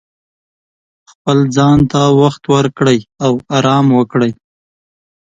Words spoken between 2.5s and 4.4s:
ورکړئ او ارام وکړئ.